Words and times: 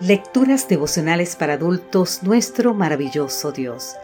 Lecturas 0.00 0.68
devocionales 0.68 1.34
para 1.34 1.54
adultos, 1.54 2.22
nuestro 2.22 2.72
maravilloso 2.72 3.50
Dios. 3.50 3.96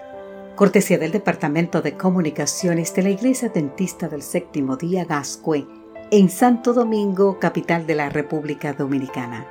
Cortesía 0.56 0.98
del 0.98 1.12
Departamento 1.12 1.82
de 1.82 1.96
Comunicaciones 1.96 2.92
de 2.96 3.04
la 3.04 3.10
Iglesia 3.10 3.48
Dentista 3.48 4.08
del 4.08 4.22
Séptimo 4.22 4.76
Día 4.76 5.04
Gascue, 5.04 5.68
en 6.10 6.30
Santo 6.30 6.72
Domingo, 6.72 7.38
capital 7.38 7.86
de 7.86 7.94
la 7.94 8.08
República 8.08 8.72
Dominicana. 8.72 9.46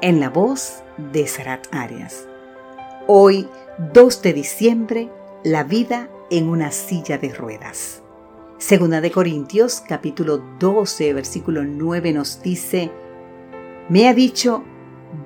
En 0.00 0.18
la 0.18 0.28
voz 0.28 0.82
de 0.96 1.28
Sarat 1.28 1.68
Arias. 1.70 2.26
Hoy, 3.06 3.48
2 3.94 4.22
de 4.22 4.32
diciembre, 4.32 5.08
la 5.44 5.62
vida 5.62 6.08
en 6.30 6.48
una 6.48 6.72
silla 6.72 7.16
de 7.16 7.32
ruedas. 7.32 8.02
Segunda 8.58 9.00
de 9.00 9.12
Corintios, 9.12 9.84
capítulo 9.86 10.38
12, 10.58 11.12
versículo 11.12 11.62
9 11.62 12.12
nos 12.12 12.42
dice, 12.42 12.90
Me 13.88 14.08
ha 14.08 14.14
dicho, 14.14 14.64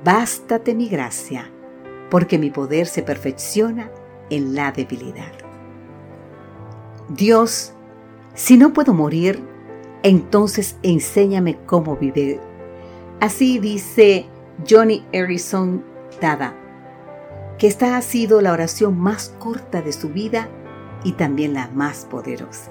bástate 0.04 0.74
mi 0.74 0.88
gracia, 0.88 1.50
porque 2.10 2.38
mi 2.38 2.50
poder 2.50 2.86
se 2.86 3.02
perfecciona 3.02 3.90
en 4.30 4.54
la 4.54 4.72
debilidad. 4.72 5.32
Dios, 7.08 7.74
si 8.34 8.56
no 8.56 8.72
puedo 8.72 8.94
morir, 8.94 9.42
entonces 10.02 10.76
enséñame 10.82 11.58
cómo 11.66 11.96
vivir. 11.96 12.40
Así 13.20 13.58
dice 13.58 14.26
Johnny 14.68 15.04
Harrison 15.14 15.84
Dada, 16.20 16.54
que 17.58 17.66
esta 17.66 17.96
ha 17.96 18.02
sido 18.02 18.40
la 18.40 18.52
oración 18.52 18.98
más 18.98 19.34
corta 19.38 19.82
de 19.82 19.92
su 19.92 20.08
vida 20.08 20.48
y 21.04 21.12
también 21.12 21.54
la 21.54 21.68
más 21.68 22.04
poderosa. 22.04 22.70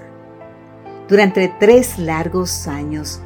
Durante 1.08 1.54
tres 1.60 2.00
largos 2.00 2.68
años, 2.68 3.22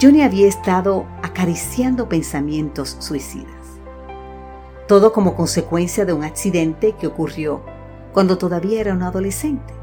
Johnny 0.00 0.22
había 0.22 0.48
estado 0.48 1.04
acariciando 1.22 2.08
pensamientos 2.08 2.96
suicidas. 3.00 3.52
Todo 4.88 5.12
como 5.12 5.34
consecuencia 5.34 6.06
de 6.06 6.14
un 6.14 6.24
accidente 6.24 6.94
que 6.98 7.06
ocurrió 7.06 7.62
cuando 8.14 8.38
todavía 8.38 8.80
era 8.80 8.94
un 8.94 9.02
adolescente. 9.02 9.74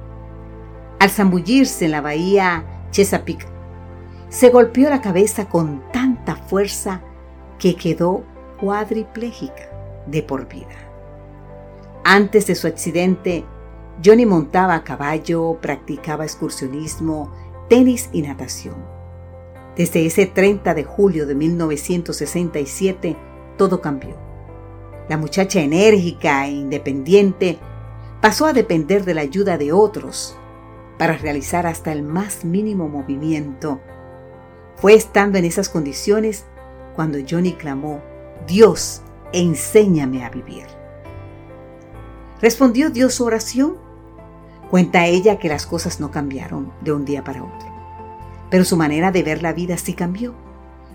Al 0.98 1.12
zambullirse 1.12 1.86
en 1.86 1.92
la 1.92 2.02
bahía 2.02 2.66
Chesapeake, 2.90 3.46
se 4.30 4.50
golpeó 4.50 4.90
la 4.90 5.02
cabeza 5.02 5.48
con 5.48 5.84
tanta 5.92 6.36
fuerza 6.36 7.02
que 7.60 7.76
quedó 7.76 8.24
cuadripléjica 8.60 9.70
de 10.08 10.24
por 10.24 10.48
vida. 10.48 10.76
Antes 12.04 12.48
de 12.48 12.56
su 12.56 12.66
accidente, 12.66 13.46
Johnny 14.04 14.26
montaba 14.26 14.74
a 14.74 14.84
caballo, 14.84 15.60
practicaba 15.62 16.24
excursionismo, 16.24 17.32
tenis 17.70 18.10
y 18.14 18.24
natación 18.24 18.97
desde 19.78 20.06
ese 20.08 20.26
30 20.26 20.74
de 20.74 20.84
julio 20.84 21.28
de 21.28 21.36
1967, 21.36 23.16
todo 23.58 23.80
cambió. 23.80 24.16
La 25.08 25.18
muchacha 25.18 25.62
enérgica 25.62 26.48
e 26.48 26.52
independiente 26.52 27.60
pasó 28.20 28.48
a 28.48 28.54
depender 28.54 29.06
de 29.06 29.14
la 29.14 29.22
ayuda 29.22 29.58
de 29.58 29.72
otros 29.72 30.36
para 30.98 31.16
realizar 31.16 31.68
hasta 31.68 31.92
el 31.92 32.02
más 32.02 32.44
mínimo 32.44 32.90
movimiento. 32.90 33.80
Fue 34.76 34.96
estando 34.96 35.38
en 35.38 35.46
esas 35.46 35.70
condiciones 35.70 36.46
cuando 36.96 37.20
Johnny 37.30 37.54
clamó, 37.54 38.02
Dios, 38.48 39.04
enséñame 39.32 40.26
a 40.26 40.32
vivir. 40.32 40.66
¿Respondió 42.42 42.90
Dios 42.90 43.14
su 43.14 43.26
oración? 43.26 43.78
Cuenta 44.72 45.06
ella 45.06 45.38
que 45.38 45.50
las 45.50 45.68
cosas 45.68 46.00
no 46.00 46.10
cambiaron 46.10 46.74
de 46.82 46.92
un 46.92 47.06
día 47.06 47.24
para 47.24 47.44
otro 47.44 47.77
pero 48.50 48.64
su 48.64 48.78
manera 48.78 49.12
de 49.12 49.24
ver 49.24 49.42
la 49.42 49.54
vida 49.54 49.78
sí 49.78 49.94
cambió. 49.94 50.34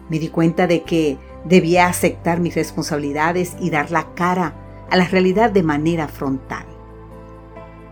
Me 0.08 0.18
di 0.18 0.28
cuenta 0.28 0.66
de 0.66 0.82
que 0.82 1.18
debía 1.44 1.86
aceptar 1.86 2.40
mis 2.40 2.54
responsabilidades 2.54 3.56
y 3.60 3.70
dar 3.70 3.90
la 3.90 4.14
cara 4.14 4.54
a 4.90 4.96
la 4.96 5.06
realidad 5.06 5.50
de 5.50 5.62
manera 5.62 6.08
frontal. 6.08 6.66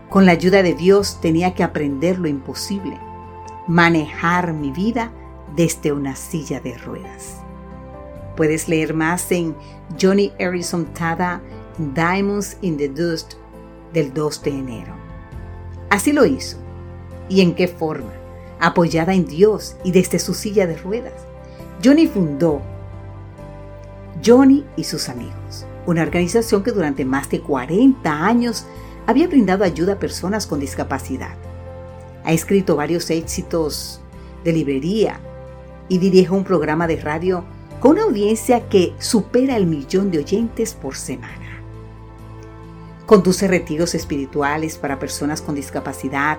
Con 0.09 0.25
la 0.25 0.33
ayuda 0.33 0.61
de 0.61 0.73
Dios 0.73 1.19
tenía 1.21 1.53
que 1.53 1.63
aprender 1.63 2.19
lo 2.19 2.27
imposible, 2.27 2.97
manejar 3.67 4.53
mi 4.53 4.71
vida 4.71 5.11
desde 5.55 5.91
una 5.91 6.15
silla 6.15 6.59
de 6.59 6.77
ruedas. 6.77 7.37
Puedes 8.35 8.67
leer 8.67 8.93
más 8.93 9.31
en 9.31 9.55
Johnny 9.99 10.31
Harrison 10.39 10.85
Tada 10.93 11.41
Diamonds 11.77 12.57
in 12.61 12.77
the 12.77 12.89
Dust 12.89 13.33
del 13.93 14.13
2 14.13 14.43
de 14.43 14.51
enero. 14.51 14.93
Así 15.89 16.11
lo 16.13 16.25
hizo. 16.25 16.57
¿Y 17.29 17.41
en 17.41 17.55
qué 17.55 17.67
forma? 17.67 18.20
Apoyada 18.61 19.13
en 19.13 19.25
Dios 19.25 19.75
y 19.83 19.91
desde 19.91 20.19
su 20.19 20.33
silla 20.33 20.67
de 20.67 20.77
ruedas. 20.77 21.13
Johnny 21.83 22.07
fundó 22.07 22.61
Johnny 24.23 24.63
y 24.77 24.83
sus 24.83 25.09
amigos, 25.09 25.65
una 25.87 26.03
organización 26.03 26.63
que 26.63 26.71
durante 26.71 27.03
más 27.03 27.29
de 27.29 27.41
40 27.41 28.09
años 28.25 28.65
había 29.07 29.27
brindado 29.27 29.63
ayuda 29.63 29.93
a 29.93 29.99
personas 29.99 30.45
con 30.45 30.59
discapacidad. 30.59 31.35
Ha 32.23 32.31
escrito 32.33 32.75
varios 32.75 33.09
éxitos 33.09 33.99
de 34.43 34.53
librería 34.53 35.19
y 35.89 35.97
dirige 35.97 36.29
un 36.29 36.43
programa 36.43 36.85
de 36.85 36.97
radio 36.97 37.43
con 37.79 37.93
una 37.93 38.03
audiencia 38.03 38.69
que 38.69 38.93
supera 38.99 39.57
el 39.57 39.65
millón 39.65 40.11
de 40.11 40.19
oyentes 40.19 40.75
por 40.75 40.95
semana. 40.95 41.63
Conduce 43.07 43.47
retiros 43.47 43.95
espirituales 43.95 44.77
para 44.77 44.99
personas 44.99 45.41
con 45.41 45.55
discapacidad 45.55 46.37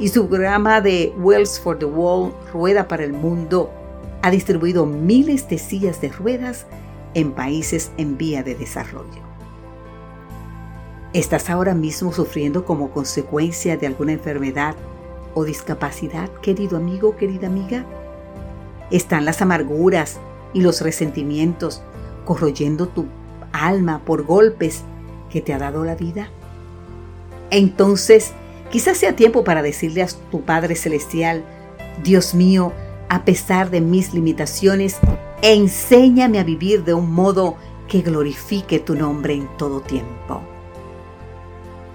y 0.00 0.08
su 0.08 0.26
programa 0.28 0.80
de 0.80 1.12
Wells 1.18 1.60
for 1.60 1.78
the 1.78 1.84
World, 1.84 2.32
Rueda 2.54 2.88
para 2.88 3.04
el 3.04 3.12
Mundo, 3.12 3.70
ha 4.22 4.30
distribuido 4.30 4.86
miles 4.86 5.46
de 5.48 5.58
sillas 5.58 6.00
de 6.00 6.08
ruedas 6.08 6.66
en 7.12 7.32
países 7.32 7.92
en 7.98 8.16
vía 8.16 8.42
de 8.42 8.54
desarrollo. 8.54 9.20
¿Estás 11.12 11.50
ahora 11.50 11.74
mismo 11.74 12.12
sufriendo 12.12 12.64
como 12.64 12.90
consecuencia 12.92 13.76
de 13.76 13.86
alguna 13.86 14.12
enfermedad 14.12 14.74
o 15.34 15.44
discapacidad, 15.44 16.30
querido 16.40 16.78
amigo, 16.78 17.16
querida 17.16 17.48
amiga? 17.48 17.84
¿Están 18.90 19.26
las 19.26 19.42
amarguras 19.42 20.18
y 20.54 20.62
los 20.62 20.80
resentimientos 20.80 21.82
corroyendo 22.24 22.88
tu 22.88 23.04
alma 23.52 24.00
por 24.06 24.24
golpes 24.24 24.82
que 25.30 25.42
te 25.42 25.52
ha 25.52 25.58
dado 25.58 25.84
la 25.84 25.94
vida? 25.94 26.30
Entonces, 27.50 28.32
Quizás 28.70 28.98
sea 28.98 29.16
tiempo 29.16 29.42
para 29.42 29.62
decirle 29.62 30.02
a 30.02 30.08
tu 30.30 30.42
Padre 30.42 30.76
Celestial, 30.76 31.44
Dios 32.04 32.34
mío, 32.34 32.72
a 33.08 33.24
pesar 33.24 33.70
de 33.70 33.80
mis 33.80 34.14
limitaciones, 34.14 34.98
enséñame 35.42 36.38
a 36.38 36.44
vivir 36.44 36.84
de 36.84 36.94
un 36.94 37.12
modo 37.12 37.56
que 37.88 38.02
glorifique 38.02 38.78
tu 38.78 38.94
nombre 38.94 39.34
en 39.34 39.48
todo 39.56 39.80
tiempo. 39.80 40.40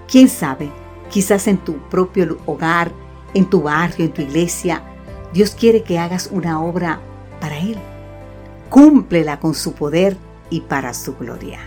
¿Quién 0.06 0.28
sabe? 0.28 0.70
Quizás 1.08 1.46
en 1.46 1.56
tu 1.56 1.78
propio 1.88 2.38
hogar, 2.44 2.92
en 3.32 3.48
tu 3.48 3.62
barrio, 3.62 4.04
en 4.04 4.12
tu 4.12 4.20
iglesia, 4.20 4.82
Dios 5.32 5.54
quiere 5.54 5.82
que 5.82 5.98
hagas 5.98 6.28
una 6.30 6.62
obra 6.62 7.00
para 7.40 7.58
Él. 7.58 7.78
Cúmplela 8.68 9.40
con 9.40 9.54
su 9.54 9.72
poder 9.72 10.18
y 10.50 10.60
para 10.60 10.92
su 10.92 11.16
gloria. 11.16 11.60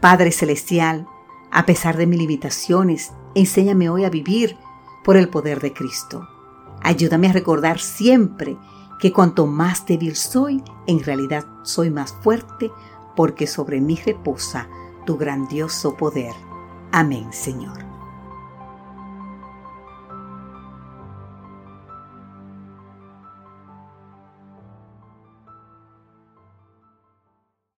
Padre 0.00 0.32
Celestial, 0.32 1.06
a 1.52 1.64
pesar 1.64 1.96
de 1.96 2.06
mis 2.06 2.18
limitaciones, 2.18 3.12
Enséñame 3.34 3.88
hoy 3.88 4.04
a 4.04 4.10
vivir 4.10 4.56
por 5.04 5.16
el 5.16 5.28
poder 5.28 5.60
de 5.60 5.72
Cristo. 5.72 6.28
Ayúdame 6.82 7.28
a 7.28 7.32
recordar 7.32 7.78
siempre 7.78 8.56
que 9.00 9.12
cuanto 9.12 9.46
más 9.46 9.86
débil 9.86 10.16
soy, 10.16 10.62
en 10.86 11.02
realidad 11.02 11.44
soy 11.62 11.90
más 11.90 12.12
fuerte 12.12 12.70
porque 13.16 13.46
sobre 13.46 13.80
mí 13.80 13.98
reposa 14.04 14.68
tu 15.06 15.16
grandioso 15.16 15.96
poder. 15.96 16.34
Amén, 16.92 17.32
Señor. 17.32 17.91